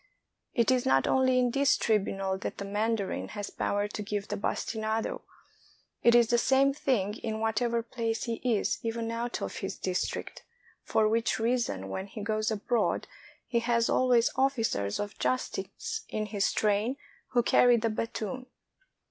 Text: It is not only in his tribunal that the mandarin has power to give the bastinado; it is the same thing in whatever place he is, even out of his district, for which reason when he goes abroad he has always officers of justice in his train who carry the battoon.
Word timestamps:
It 0.55 0.71
is 0.71 0.83
not 0.83 1.05
only 1.05 1.37
in 1.37 1.53
his 1.53 1.77
tribunal 1.77 2.35
that 2.39 2.57
the 2.57 2.65
mandarin 2.65 3.27
has 3.37 3.51
power 3.51 3.87
to 3.89 4.01
give 4.01 4.29
the 4.29 4.35
bastinado; 4.35 5.21
it 6.01 6.15
is 6.15 6.29
the 6.29 6.39
same 6.39 6.73
thing 6.73 7.17
in 7.17 7.39
whatever 7.39 7.83
place 7.83 8.23
he 8.23 8.41
is, 8.43 8.79
even 8.81 9.11
out 9.11 9.43
of 9.43 9.57
his 9.57 9.77
district, 9.77 10.41
for 10.81 11.07
which 11.07 11.37
reason 11.37 11.87
when 11.87 12.07
he 12.07 12.23
goes 12.23 12.49
abroad 12.49 13.05
he 13.45 13.59
has 13.59 13.89
always 13.91 14.31
officers 14.35 14.99
of 14.99 15.19
justice 15.19 16.03
in 16.09 16.25
his 16.25 16.51
train 16.51 16.97
who 17.33 17.43
carry 17.43 17.77
the 17.77 17.91
battoon. 17.91 18.47